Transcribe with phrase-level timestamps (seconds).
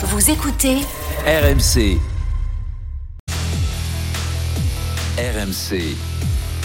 [0.00, 0.76] Vous écoutez
[1.26, 1.98] RMC.
[5.18, 5.96] RMC.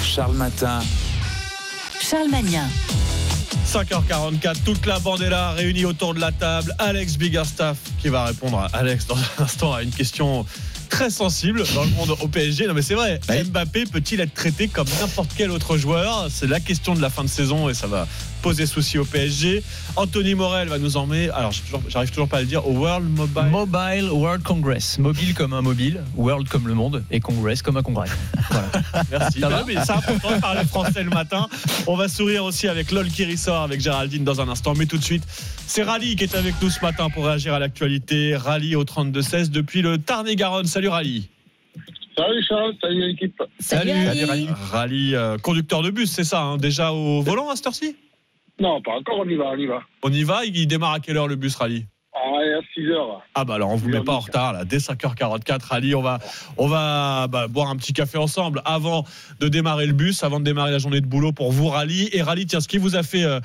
[0.03, 0.81] Charles Matin.
[1.99, 2.67] Charles Magnin.
[3.65, 6.75] 5h44, toute la bande est là, réunie autour de la table.
[6.77, 10.46] Alex Biggerstaff qui va répondre à Alex dans un instant à une question
[10.94, 12.67] très sensible dans le monde au PSG.
[12.67, 16.27] Non mais c'est vrai, Mbappé peut-il être traité comme n'importe quel autre joueur?
[16.30, 18.08] C'est la question de la fin de saison et ça va
[18.44, 19.63] poser souci au PSG.
[19.95, 21.52] Anthony Morel va nous emmener, alors
[21.88, 23.45] j'arrive toujours pas à le dire, au World Mobile.
[23.49, 24.99] Mobile World Congress.
[24.99, 28.10] Mobile comme un mobile, World comme le monde et Congress comme un congrès.
[28.49, 28.68] Voilà.
[29.10, 29.40] Merci.
[29.40, 31.48] Ça va mais c'est important de parler français le matin.
[31.88, 34.73] On va sourire aussi avec LOL qui ressort avec Géraldine dans un instant.
[34.76, 35.23] Mais tout de suite,
[35.66, 38.35] c'est Rally qui est avec nous ce matin pour réagir à l'actualité.
[38.35, 40.68] Rally au 32-16 depuis le Tarn-et-Garonne.
[40.68, 41.30] Salut Rally.
[42.16, 43.41] Salut Charles, salut l'équipe.
[43.60, 43.91] Salut.
[43.91, 44.48] Rally.
[44.72, 47.96] Rally, euh, conducteur de bus, c'est ça, hein, déjà au volant à cette heure-ci?
[48.60, 49.82] Non, pas encore, on y va, on y va.
[50.04, 51.86] On y va, il démarre à quelle heure le bus Rally?
[52.38, 53.22] À 6 heures.
[53.36, 56.20] Ah bah alors on vous met pas en retard là, dès 5h44 Rally, on va
[56.58, 59.05] on va bah, boire un petit café ensemble avant
[59.40, 62.10] de démarrer le bus, avant de démarrer la journée de boulot pour vous Rally.
[62.12, 63.40] Et Rally tiens ce qui vous a fait euh,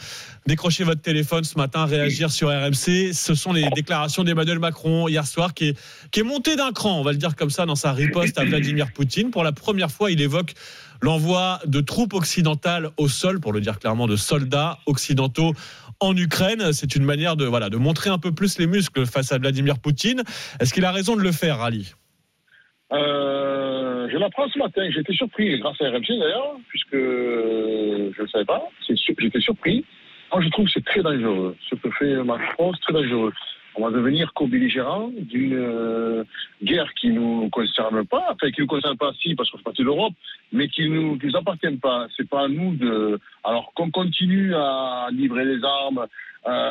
[0.47, 5.27] décrocher votre téléphone ce matin, réagir sur RMC, ce sont les déclarations d'Emmanuel Macron hier
[5.27, 5.79] soir qui est
[6.11, 8.45] qui est monté d'un cran, on va le dire comme ça dans sa riposte à
[8.45, 9.31] Vladimir Poutine.
[9.31, 10.55] Pour la première fois, il évoque
[11.01, 15.55] l'envoi de troupes occidentales au sol, pour le dire clairement, de soldats occidentaux
[16.01, 16.73] en Ukraine.
[16.73, 19.79] C'est une manière de, voilà, de montrer un peu plus les muscles face à Vladimir
[19.79, 20.23] Poutine.
[20.61, 21.93] Est-ce qu'il a raison de le faire, Ali?
[22.93, 28.25] Euh, je l'apprends ce matin, j'étais surpris, grâce à RMC d'ailleurs, puisque euh, je ne
[28.25, 29.85] le savais pas, j'étais surpris.
[30.33, 31.55] Moi je trouve que c'est très dangereux.
[31.69, 33.33] Ce que fait Macron, c'est très dangereux.
[33.79, 36.25] On va devenir co-belligérant d'une euh,
[36.65, 39.83] guerre qui nous concerne pas, enfin qui nous concerne pas si parce qu'on fait partie
[39.83, 40.15] de l'Europe,
[40.53, 42.09] mais qui nous, nous appartient pas.
[42.17, 43.21] C'est pas à nous de.
[43.45, 46.07] Alors qu'on continue à livrer les armes
[46.49, 46.71] euh,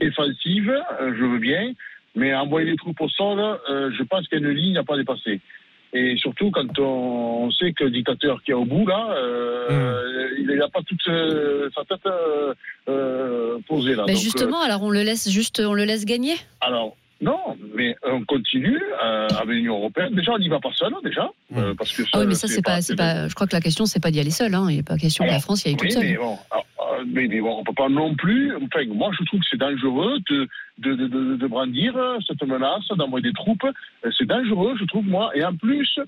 [0.00, 1.74] défensives, euh, je veux bien,
[2.14, 4.96] mais envoyer les troupes au sol, je pense qu'il y a une ligne à pas
[4.96, 5.42] dépasser.
[5.92, 10.46] Et surtout quand on, sait que le dictateur qui est au bout là, euh, il
[10.46, 12.54] n'a pas toute euh, sa tête euh,
[12.88, 14.04] euh, posée là.
[14.06, 16.34] Mais Donc, euh, justement, alors on le laisse juste, on le laisse gagner?
[16.60, 20.14] alors, non, mais on continue euh, avec l'Union européenne.
[20.14, 21.30] Déjà, on n'y va pas seul, déjà.
[21.56, 22.80] euh, parce que Ah oui, mais ça c'est pas.
[22.80, 24.54] Je crois que la question c'est pas d'y aller seul.
[24.54, 24.66] Hein.
[24.68, 26.04] Il n'est pas question que la France y aille toute Oui, seule.
[26.04, 26.60] mais bon, ah,
[27.06, 28.54] mais, mais bon, on peut pas non plus.
[28.56, 30.46] Enfin, moi, je trouve que c'est dangereux de,
[30.78, 31.94] de, de, de, de brandir
[32.26, 33.64] cette menace, d'envoyer des troupes.
[33.64, 35.30] Euh, C'est dangereux, je trouve, moi.
[35.34, 35.98] Et en plus,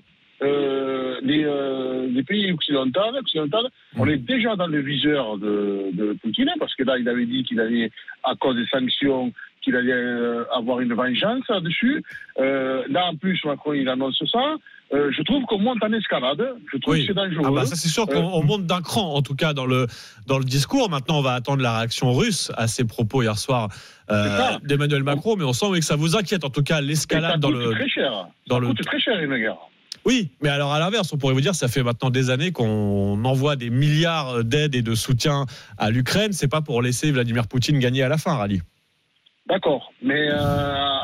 [0.41, 3.67] euh, les, euh, les pays occidentaux, occidentaux,
[3.97, 7.43] on est déjà dans le viseur de, de Poutine, parce que là, il avait dit
[7.43, 7.91] qu'il allait,
[8.23, 9.33] à cause des sanctions,
[9.69, 12.03] qu'il allait euh, avoir une vengeance là-dessus.
[12.39, 14.55] Euh, là, en plus, Macron, il annonce ça.
[14.91, 16.43] Euh, je trouve qu'on monte en escalade.
[16.73, 17.01] Je trouve Oui.
[17.01, 17.43] que c'est dangereux.
[17.45, 19.85] Ah bah ça c'est sûr qu'on on monte d'un cran en tout cas dans le
[20.25, 20.89] dans le discours.
[20.89, 23.69] Maintenant on va attendre la réaction russe à ces propos hier soir
[24.09, 27.39] euh, d'Emmanuel Macron, mais on sent oui, que ça vous inquiète en tout cas l'escalade
[27.39, 28.11] dans coûte le très cher.
[28.47, 29.57] dans ça le- coûte très cher une guerre.
[30.05, 33.23] Oui, mais alors à l'inverse, on pourrait vous dire, ça fait maintenant des années qu'on
[33.25, 35.45] envoie des milliards d'aides et de soutien
[35.77, 36.31] à l'Ukraine.
[36.33, 38.61] C'est pas pour laisser Vladimir Poutine gagner à la fin, Rally.
[39.49, 39.91] D'accord.
[40.03, 40.35] Mais euh,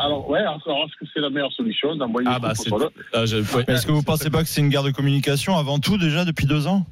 [0.04, 2.72] alors, ouais, alors, est-ce que c'est la meilleure solution d'envoyer Ah bah c'est.
[2.72, 3.64] euh, je- ouais.
[3.68, 6.46] Est-ce que vous pensez pas que c'est une guerre de communication avant tout déjà depuis
[6.46, 6.86] deux ans?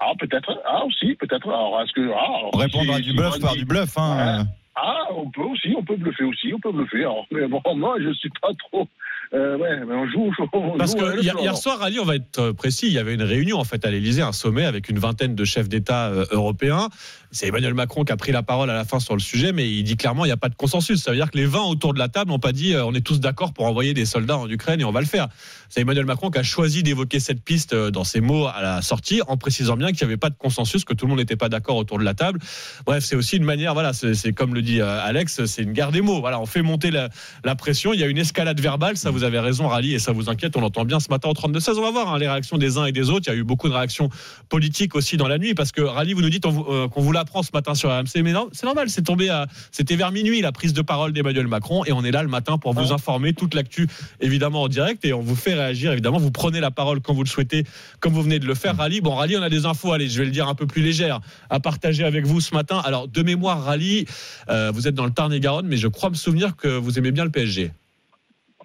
[0.00, 0.50] Ah, peut-être.
[0.66, 1.46] Ah, aussi, peut-être.
[1.48, 2.10] Alors, est-ce que.
[2.12, 3.96] Ah, alors, Répondre si- à du si bluff par dit- du bluff.
[3.98, 4.44] Hein.
[4.74, 7.00] Ah, on peut aussi, on peut bluffer aussi, on peut bluffer.
[7.00, 8.88] Alors, mais bon, moi, je suis pas trop.
[9.32, 10.32] Euh, ouais, mais on joue.
[10.52, 12.98] On Parce joue que hier, hier soir, Rally, on va être euh, précis, il y
[12.98, 16.08] avait une réunion en fait à l'Elysée, un sommet avec une vingtaine de chefs d'État
[16.08, 16.88] euh, européens.
[17.30, 19.70] C'est Emmanuel Macron qui a pris la parole à la fin sur le sujet, mais
[19.70, 21.00] il dit clairement il n'y a pas de consensus.
[21.00, 22.92] Ça veut dire que les 20 autour de la table n'ont pas dit euh, on
[22.92, 25.28] est tous d'accord pour envoyer des soldats en Ukraine et on va le faire.
[25.68, 29.22] C'est Emmanuel Macron qui a choisi d'évoquer cette piste dans ses mots à la sortie,
[29.28, 31.48] en précisant bien qu'il n'y avait pas de consensus, que tout le monde n'était pas
[31.48, 32.40] d'accord autour de la table.
[32.84, 36.00] Bref, c'est aussi une manière, voilà, c'est comme le dit Alex, c'est une guerre des
[36.00, 36.18] mots.
[36.18, 37.08] Voilà, on fait monter la,
[37.44, 37.92] la pression.
[37.92, 40.56] Il y a une escalade verbale, ça vous avez raison, Rally, et ça vous inquiète.
[40.56, 41.78] On l'entend bien ce matin au 32-16.
[41.78, 43.26] On va voir hein, les réactions des uns et des autres.
[43.28, 44.08] Il y a eu beaucoup de réactions
[44.48, 47.12] politiques aussi dans la nuit, parce que Rally, vous nous dites vous- euh, qu'on vous
[47.12, 50.40] l'apprend ce matin sur RMC, mais non, c'est normal, c'est tombé à, c'était vers minuit
[50.40, 53.32] la prise de parole d'Emmanuel Macron, et on est là le matin pour vous informer
[53.32, 53.88] toute l'actu,
[54.20, 55.92] évidemment en direct, et on vous fait réagir.
[55.92, 57.64] Évidemment, vous prenez la parole quand vous le souhaitez,
[58.00, 59.00] comme vous venez de le faire, Rally.
[59.00, 59.92] Bon, Rally, on a des infos.
[59.92, 62.80] Allez, je vais le dire un peu plus légères à partager avec vous ce matin.
[62.84, 64.06] Alors, de mémoire, Rally,
[64.48, 67.24] euh, vous êtes dans le Tarn-et-Garonne, mais je crois me souvenir que vous aimez bien
[67.24, 67.72] le PSG.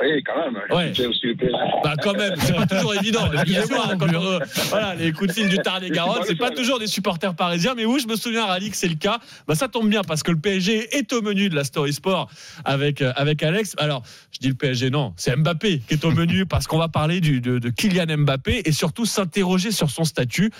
[0.01, 0.61] Oui, quand même.
[0.71, 0.91] Ouais.
[1.07, 1.53] Aussi le PSG.
[1.81, 3.31] Bah quand même, c'est pas toujours évident.
[3.33, 4.39] Excusez-moi, quand on-
[4.69, 8.01] voilà, les coups de fil du Tarn-et-Garonne, c'est pas toujours des supporters parisiens, mais oui,
[8.01, 9.19] je me souviens Rally que c'est le cas.
[9.47, 12.29] Bah ça tombe bien parce que le PSG est au menu de la Story Sport
[12.65, 13.73] avec euh, avec Alex.
[13.77, 14.03] Alors,
[14.33, 17.21] je dis le PSG non, c'est Mbappé qui est au menu parce qu'on va parler
[17.21, 20.51] du, de, de Kylian Mbappé et surtout s'interroger sur son statut.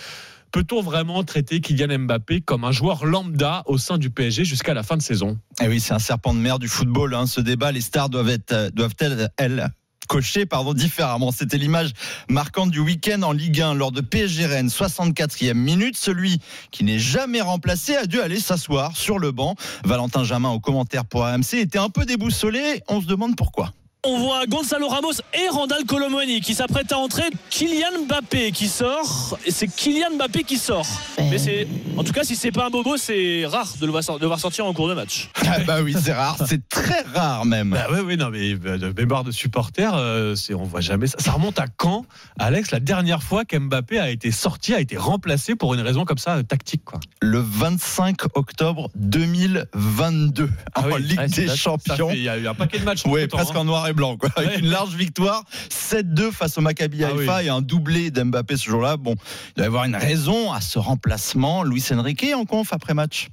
[0.55, 4.83] Peut-on vraiment traiter Kylian Mbappé comme un joueur lambda au sein du PSG jusqu'à la
[4.83, 5.37] fin de saison?
[5.61, 7.13] Eh oui, c'est un serpent de mer du football.
[7.13, 9.67] hein, ce débat, les stars doivent être, euh, doivent-elles, elles,
[10.07, 11.33] cocher pardon, différemment.
[11.33, 11.91] C'était l'image
[12.29, 15.97] marquante du week-end en Ligue 1 lors de PSG Rennes, 64e minute.
[15.97, 16.39] Celui
[16.71, 19.55] qui n'est jamais remplacé a dû aller s'asseoir sur le banc.
[19.83, 22.81] Valentin Jamin au commentaire pour AMC était un peu déboussolé.
[22.87, 23.73] On se demande pourquoi.
[24.07, 27.23] On voit Gonzalo Ramos et Randall Colomwani qui s'apprêtent à entrer.
[27.49, 29.37] Kylian Mbappé qui sort.
[29.45, 30.85] Et c'est Kylian Mbappé qui sort.
[31.17, 31.67] Mais c'est,
[31.97, 34.25] en tout cas, si c'est pas un bobo, c'est rare de le voir sor- de
[34.27, 35.29] voir sortir en cours de match.
[35.47, 37.69] Ah bah oui, c'est rare, c'est très rare même.
[37.69, 41.05] Bah oui, oui, non, mais euh, de mémoire de supporters, euh, c'est, on voit jamais
[41.07, 41.17] ça.
[41.19, 42.05] Ça remonte à quand,
[42.39, 46.17] Alex, la dernière fois qu'Mbappé a été sorti, a été remplacé pour une raison comme
[46.17, 46.99] ça, euh, tactique, quoi?
[47.21, 52.09] Le 25 octobre 2022 Ah en oui, Ligue ouais, des Champions.
[52.11, 53.03] Il y a eu un paquet de matchs.
[53.05, 53.59] Oui, presque hein.
[53.59, 54.30] en noir et blanc, quoi.
[54.36, 54.59] Avec Ouais.
[54.59, 57.45] une large victoire, 7-2 face au Maccabi Ah Haïfa oui.
[57.45, 58.97] et un doublé d'Mbappé ce jour-là.
[58.97, 61.63] Bon, il doit y avoir une raison à ce remplacement.
[61.63, 63.30] Luis Enrique en conf après match.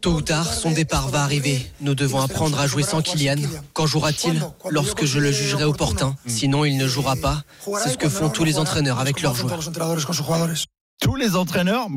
[0.00, 1.70] Tôt ou tard, son départ va arriver.
[1.80, 3.36] Nous devons apprendre à jouer sans Kylian.
[3.74, 6.16] Quand jouera-t-il Lorsque je le jugerai opportun?
[6.26, 7.42] Sinon, il ne jouera pas.
[7.82, 9.60] C'est ce que font tous les entraîneurs avec leurs joueurs.
[11.00, 11.88] Tous les entraîneurs,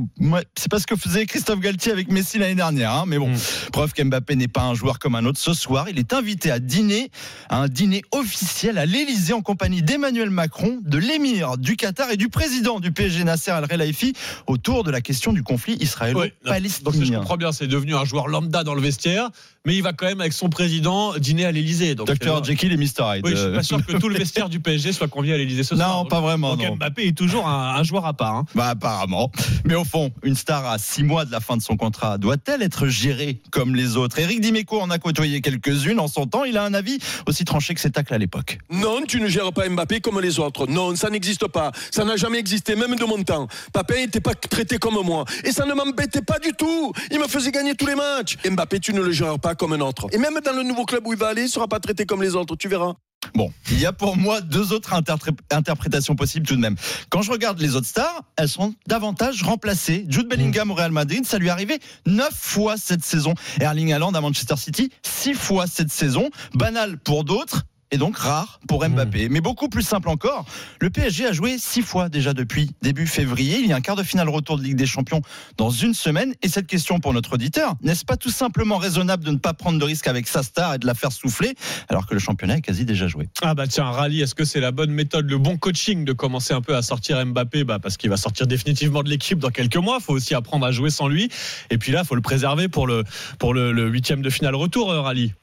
[0.57, 3.38] c'est pas ce que faisait Christophe Galtier avec Messi l'année dernière, hein, mais bon, Mm.
[3.71, 5.39] preuve qu'Mbappé n'est pas un joueur comme un autre.
[5.39, 7.09] Ce soir, il est invité à dîner,
[7.47, 12.17] à un dîner officiel à l'Elysée en compagnie d'Emmanuel Macron, de l'émir du Qatar et
[12.17, 14.11] du président du PSG Nasser Al Khelaifi
[14.45, 15.79] autour de la question du conflit non.
[15.83, 17.05] Israélo-palestinien.
[17.05, 19.29] je comprends bien, c'est devenu un joueur lambda dans le vestiaire,
[19.65, 21.95] mais il va quand même avec son président dîner à l'Elysée.
[21.95, 22.83] Docteur euh, Jekyll et Mr.
[23.15, 23.21] Hyde.
[23.25, 25.63] Oui, je suis pas sûr que tout le vestiaire du PSG soit convié à l'Elysée
[25.63, 26.07] ce Non, soir.
[26.09, 26.75] pas vraiment, Donc non.
[26.75, 28.35] Mbappé est toujours un, un joueur à part.
[28.35, 28.45] hein.
[28.53, 29.30] Bah apparemment.
[29.66, 32.62] Mais au fond, une star à six mois de la fin de son contrat doit-elle
[32.62, 34.18] être gérée comme les autres?
[34.18, 36.45] Eric Dimeco en a côtoyé quelques-unes en son temps.
[36.45, 38.60] Il a un avis aussi tranché que ses tacles à l'époque.
[38.69, 40.68] Non, tu ne gères pas Mbappé comme les autres.
[40.68, 41.72] Non, ça n'existe pas.
[41.92, 43.48] Ça n'a jamais existé, même de mon temps.
[43.74, 45.25] Papin n'était pas traité comme moi.
[45.44, 46.94] Et ça ne m'embêtait pas du tout.
[47.12, 48.38] Il me faisait gagner tous les matchs.
[48.50, 50.07] Mbappé, tu ne le gères pas comme un autre.
[50.13, 52.06] Et même dans le nouveau club où il va aller, il ne sera pas traité
[52.06, 52.56] comme les autres.
[52.56, 52.94] Tu verras.
[53.33, 56.75] Bon, il y a pour moi deux autres interpré- interprétations possibles tout de même.
[57.09, 60.05] Quand je regarde les autres stars, elles sont davantage remplacées.
[60.07, 63.33] Jude Bellingham au Real Madrid, ça lui est arrivé neuf fois cette saison.
[63.59, 66.29] Erling Haaland à Manchester City, six fois cette saison.
[66.53, 67.63] Banal pour d'autres.
[67.92, 69.30] Et donc rare pour Mbappé.
[69.30, 70.45] Mais beaucoup plus simple encore,
[70.81, 73.60] le PSG a joué six fois déjà depuis début février.
[73.60, 75.22] Il y a un quart de finale retour de Ligue des Champions
[75.56, 76.34] dans une semaine.
[76.42, 79.80] Et cette question pour notre auditeur, n'est-ce pas tout simplement raisonnable de ne pas prendre
[79.80, 81.56] de risque avec sa star et de la faire souffler
[81.88, 83.30] alors que le championnat est quasi déjà joué?
[83.42, 86.54] Ah bah tiens, rallye, est-ce que c'est la bonne méthode, le bon coaching de commencer
[86.54, 87.63] un peu à sortir Mbappé?
[87.63, 90.00] Bah Parce qu'il va sortir définitivement de l'équipe dans quelques mois.
[90.01, 91.30] Il faut aussi apprendre à jouer sans lui.
[91.69, 93.06] Et puis là, il faut le préserver pour le,
[93.39, 95.34] pour le, le huitième de finale retour, euh, rallye.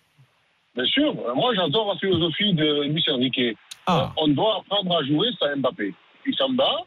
[0.74, 3.56] Bien sûr, euh, moi j'adore la philosophie de Luis Enrique.
[3.86, 5.94] Ah, On doit apprendre à jouer sans Mbappé.
[6.26, 6.78] Il s'en bat,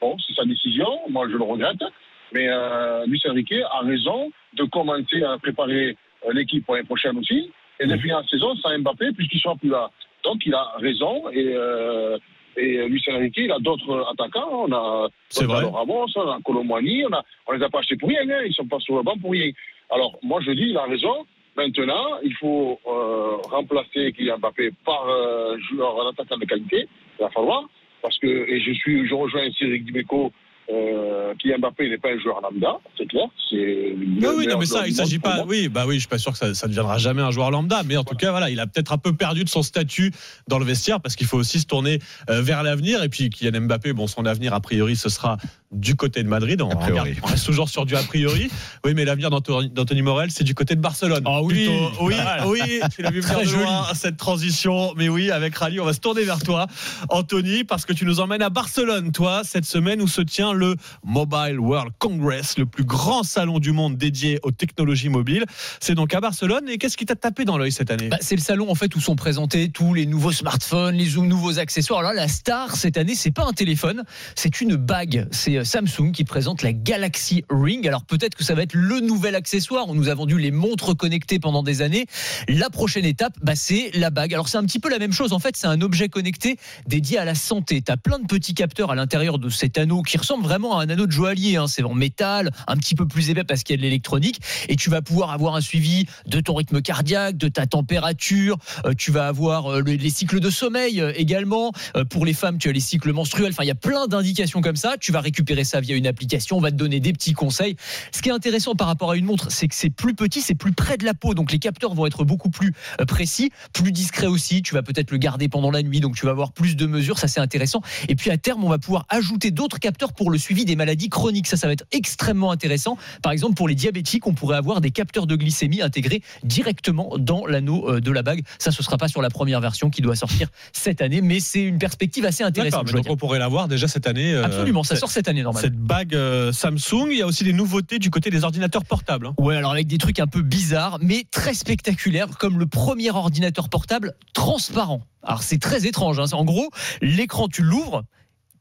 [0.00, 1.84] bon, c'est sa décision, moi je le regrette,
[2.32, 5.96] mais euh, Luis Enrique a raison de commencer à préparer
[6.26, 9.40] euh, l'équipe pour l'année prochaine aussi, et de finir la saison sans Mbappé puisqu'il ne
[9.42, 9.90] sera plus là.
[10.24, 12.18] Donc il a raison, et, euh,
[12.56, 15.08] et Luis Enrique, il a d'autres attaquants, on a.
[15.38, 18.42] Gonzalo Ramos, on a Colomwani, on, a, on les a pas achetés pour rien, hein,
[18.46, 19.52] ils sont pas sur le banc pour rien.
[19.90, 21.26] Alors moi je dis, il a raison,
[21.56, 26.88] Maintenant, il faut euh, remplacer Kylian Mbappé par euh, joueur, un attaquant de qualité.
[27.18, 27.64] Il va falloir.
[28.02, 30.32] Parce que, et je suis, je rejoins ici Eric Dimeco,
[30.68, 33.26] euh, Kylian Mbappé n'est pas un joueur lambda, c'est clair.
[33.48, 35.44] C'est Oui, oui, non, mais ça, il s'agit pas.
[35.46, 37.50] Oui, bah oui, je suis pas sûr que ça, ça ne deviendra jamais un joueur
[37.50, 40.12] lambda, mais en tout cas, voilà, il a peut-être un peu perdu de son statut
[40.48, 43.02] dans le vestiaire parce qu'il faut aussi se tourner euh, vers l'avenir.
[43.02, 45.36] Et puis, Kylian Mbappé, bon, son avenir a priori, ce sera
[45.72, 46.60] du côté de Madrid.
[46.62, 48.50] On, regarde- on reste toujours sur du a priori.
[48.84, 51.22] Oui, mais l'avenir d'Anthony d'Anthony Morel, c'est du côté de Barcelone.
[51.26, 51.66] Ah oui.
[51.66, 52.04] Plutôt.
[52.04, 52.48] oui, Voilà.
[52.48, 52.80] oui.
[52.94, 53.62] Tu l'as vu venir Très de joli.
[53.64, 54.92] loin, cette transition.
[54.96, 56.66] Mais oui, avec Rally, on va se tourner vers toi,
[57.08, 60.76] Anthony, parce que tu nous emmènes à Barcelone, toi, cette semaine où se tient le
[61.04, 65.44] Mobile World Congress, le plus grand salon du monde dédié aux technologies mobiles.
[65.80, 66.68] C'est donc à Barcelone.
[66.68, 68.08] Et qu'est-ce qui t'a tapé dans l'œil cette année?
[68.08, 71.58] Bah, c'est le salon en fait où sont présentés tous les nouveaux smartphones, les nouveaux
[71.58, 72.00] accessoires.
[72.00, 74.04] Alors là, la star cette année, c'est pas un téléphone,
[74.34, 75.26] c'est une bague.
[75.30, 77.86] C'est euh, Samsung qui présente la Galaxy Ring.
[77.86, 79.86] Alors peut-être que ça va être le nouvel accessoire.
[79.88, 82.06] On nous a vendu les montres connectées pendant des années.
[82.48, 84.32] La prochaine étape, bah, c'est la bague.
[84.34, 85.32] Alors c'est un petit peu la même chose.
[85.32, 87.82] En fait, c'est un objet connecté dédié à la santé.
[87.82, 90.82] Tu as plein de petits capteurs à l'intérieur de cet anneau qui ressemble vraiment à
[90.84, 91.56] un anneau de joaillier.
[91.56, 91.66] hein.
[91.66, 94.40] C'est en métal, un petit peu plus épais parce qu'il y a de l'électronique.
[94.68, 98.56] Et tu vas pouvoir avoir un suivi de ton rythme cardiaque, de ta température.
[98.84, 101.72] Euh, tu vas avoir euh, le- les cycles de sommeil également.
[102.10, 103.52] Pour les femmes, tu as les cycles menstruels.
[103.52, 104.96] Enfin, il y a plein d'indications comme ça.
[105.00, 106.56] Tu vas récupérer récupérer ça via une application.
[106.56, 107.76] On va te donner des petits conseils.
[108.10, 110.56] Ce qui est intéressant par rapport à une montre, c'est que c'est plus petit, c'est
[110.56, 113.92] plus près de la peau, donc les capteurs vont être beaucoup plus euh, précis, plus
[113.92, 114.62] discrets aussi.
[114.62, 117.18] Tu vas peut-être le garder pendant la nuit, donc tu vas avoir plus de mesures.
[117.20, 117.80] Ça, c'est intéressant.
[118.08, 121.10] Et puis à terme, on va pouvoir ajouter d'autres capteurs pour le suivi des maladies
[121.10, 121.46] chroniques.
[121.46, 122.98] Ça, ça va être extrêmement intéressant.
[123.22, 127.46] Par exemple, pour les diabétiques, on pourrait avoir des capteurs de glycémie intégrés directement dans
[127.46, 128.42] l'anneau euh, de la bague.
[128.58, 131.62] Ça, ce sera pas sur la première version qui doit sortir cette année, mais c'est
[131.62, 132.90] une perspective assez intéressante.
[132.90, 134.32] donc on pourrait l'avoir déjà cette année.
[134.32, 135.62] euh, Absolument, ça sort cette année normalement.
[135.66, 139.26] Cette bague euh, Samsung, il y a aussi des nouveautés du côté des ordinateurs portables.
[139.28, 139.34] hein.
[139.38, 143.68] Ouais, alors avec des trucs un peu bizarres, mais très spectaculaires, comme le premier ordinateur
[143.68, 145.02] portable transparent.
[145.22, 146.18] Alors c'est très étrange.
[146.20, 146.26] hein.
[146.32, 148.02] En gros, l'écran, tu l'ouvres.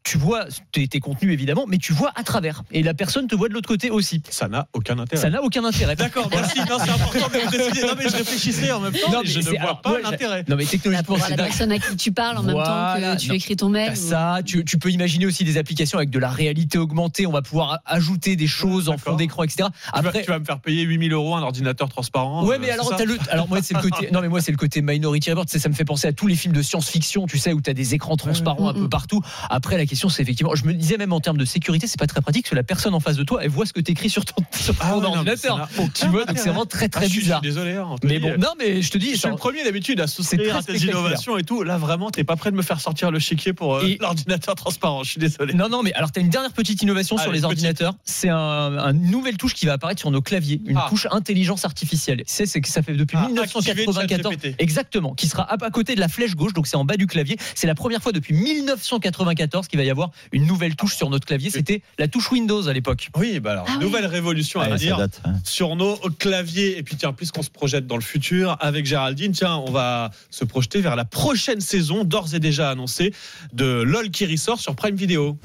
[0.06, 2.62] Tu vois tes, tes contenus évidemment, mais tu vois à travers.
[2.72, 4.22] Et la personne te voit de l'autre côté aussi.
[4.30, 5.20] Ça n'a aucun intérêt.
[5.20, 5.96] Ça n'a aucun intérêt.
[5.96, 6.60] D'accord, merci.
[6.60, 7.88] Non, c'est important de préciser.
[7.88, 9.12] Non, mais je réfléchissais en même temps.
[9.12, 10.46] Non, mais je ne vois alors, pas l'intérêt.
[10.48, 11.48] Non mais technologiquement, c'est la dingue.
[11.48, 13.34] personne à qui tu parles en même temps que tu non.
[13.34, 13.94] écris ton mail.
[13.94, 17.26] Ou- ça, tu, tu peux imaginer aussi des applications avec de la réalité augmentée.
[17.26, 19.70] On va pouvoir ajouter des choses en fond d'écran, etc.
[19.96, 22.46] Tu vas, Après, tu vas me faire payer 8000 euros un ordinateur transparent.
[22.46, 24.52] Ouais, euh, mais alors, t'as le, alors moi c'est le côté, non mais moi c'est
[24.52, 25.46] le côté Minority Report.
[25.48, 27.96] Ça me fait penser à tous les films de science-fiction, tu sais, où t'as des
[27.96, 28.90] écrans transparents un Mm, peu mm.
[28.90, 29.22] partout.
[29.50, 32.08] Après, la question c'est effectivement, je me disais même en termes de sécurité, c'est pas
[32.08, 34.10] très pratique parce que la personne en face de toi, elle voit ce que t'écris
[34.10, 35.58] sur ton, sur ton Ah ouais, non, ordinateur.
[35.58, 37.42] n'a aucun Tu vois, donc c'est vraiment très Ah, très suis- bizarre.
[37.44, 37.76] Je suis désolé.
[37.78, 40.00] hein, on te Mais bon, non mais je te dis, Je suis le premier d'habitude
[40.02, 41.64] à souscrire à tes innovations et tout.
[41.64, 45.04] Là, vraiment, t'es pas prêt de me faire sortir le chéquier pour euh, l'ordinateur transparent.
[45.04, 45.54] Je suis désolé.
[45.54, 47.46] Non, non, mais alors tu as une dernière petite innovation sur les petite.
[47.46, 47.94] ordinateurs.
[48.06, 50.88] C'est un, un nouvelle touche qui va apparaître sur nos claviers, une Ah.
[50.90, 52.24] touche intelligence artificielle.
[52.26, 54.56] C'est c'est que ça fait depuis Ah, 1994, activer ChatGPT.
[54.60, 57.08] exactement, qui sera à à côté de la flèche gauche, donc c'est en bas du
[57.08, 57.38] clavier.
[57.56, 61.26] C'est la première fois depuis 1994 qu'il va y avoir une nouvelle touche sur notre
[61.26, 61.50] clavier.
[61.50, 63.10] C'était la touche Windows à l'époque.
[63.16, 63.84] Oui, bah alors, Ah oui.
[63.86, 64.98] nouvelle révolution à Ouais, dire.
[64.98, 65.34] date, hein.
[65.44, 66.78] sur nos claviers.
[66.78, 70.44] Et puis tiens, puisqu'on se projette dans le futur avec Géraldine, tiens, on va se
[70.44, 73.14] projeter vers la prochaine saison, d'ores et déjà annoncée,
[73.54, 75.38] de LOL qui ressort sur Prime Video.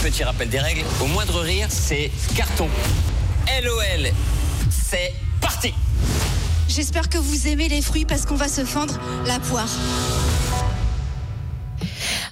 [0.00, 2.68] Petit rappel des règles, au moindre rire, c'est carton.
[3.62, 4.10] LOL,
[4.70, 5.72] c'est parti
[6.68, 9.68] J'espère que vous aimez les fruits parce qu'on va se fendre la poire.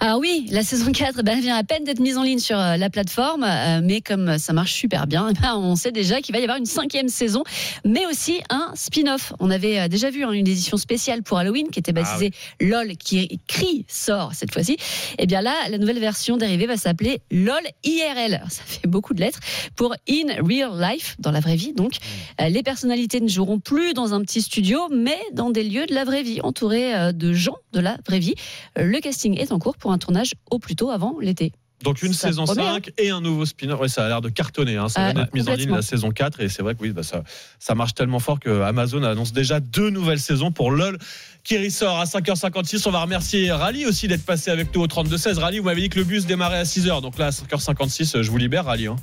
[0.02, 2.78] Ah oui, la saison 4 ben, vient à peine d'être mise en ligne sur euh,
[2.78, 6.34] la plateforme, euh, mais comme ça marche super bien, eh ben, on sait déjà qu'il
[6.34, 7.44] va y avoir une cinquième saison,
[7.84, 9.34] mais aussi un spin-off.
[9.40, 12.30] On avait euh, déjà vu hein, une édition spéciale pour Halloween qui était baptisée
[12.62, 14.78] LOL, qui crie sort cette fois-ci.
[15.18, 18.42] Et bien là, la nouvelle version dérivée va s'appeler LOL IRL.
[18.48, 19.40] Ça fait beaucoup de lettres
[19.76, 21.74] pour In Real Life, dans la vraie vie.
[21.74, 21.92] Donc,
[22.40, 25.94] Euh, les personnalités ne joueront plus dans un petit studio, mais dans des lieux de
[25.94, 28.34] la vraie vie, entourés euh, de gens de la vraie vie.
[28.78, 31.52] Euh, Le casting est en cours pour un tournage au plus tôt avant l'été.
[31.82, 33.80] Donc une Ça saison promet, 5 et un nouveau spin-off.
[33.80, 34.76] Ouais, ça a l'air de cartonner.
[34.76, 34.90] Hein.
[34.90, 36.90] Ça Ah, vient d'être mise en ligne la saison 4 et c'est vrai que oui,
[36.90, 37.22] bah, ça,
[37.58, 40.98] ça marche tellement fort que Amazon annonce déjà deux nouvelles saisons pour LOL
[41.42, 42.86] qui ressort à 5h56.
[42.86, 45.38] On va remercier Rally aussi d'être passé avec nous au 32-16.
[45.38, 47.00] Rally, vous m'avez dit que le bus démarrait à 6h.
[47.00, 48.88] Donc là, à 5h56, je vous libère, Rally.
[48.88, 48.96] hein.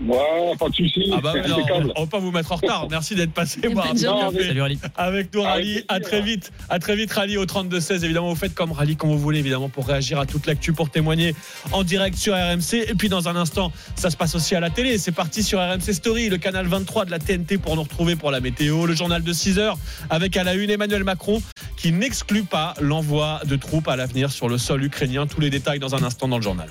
[0.00, 1.10] Ouais, pas de soucis.
[1.12, 1.56] Ah bah non,
[1.96, 2.86] on va pas vous mettre en retard.
[2.90, 4.78] Merci d'être passé voir un Salut Ali.
[4.96, 5.72] avec nous, Rally.
[5.72, 6.52] Avec À très vite.
[6.68, 8.04] À très vite, Rally au 32-16.
[8.04, 10.90] Évidemment, vous faites comme Rally quand vous voulez, évidemment, pour réagir à toute l'actu, pour
[10.90, 11.34] témoigner
[11.72, 12.84] en direct sur RMC.
[12.88, 14.98] Et puis, dans un instant, ça se passe aussi à la télé.
[14.98, 18.30] C'est parti sur RMC Story, le canal 23 de la TNT pour nous retrouver pour
[18.30, 18.86] la météo.
[18.86, 19.78] Le journal de 6 heures
[20.10, 21.42] avec à la une Emmanuel Macron
[21.76, 25.26] qui n'exclut pas l'envoi de troupes à l'avenir sur le sol ukrainien.
[25.26, 26.68] Tous les détails dans un instant dans le journal.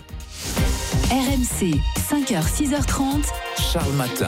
[1.10, 3.32] RMC, 5h, 6h30.
[3.58, 4.24] Charles Matin.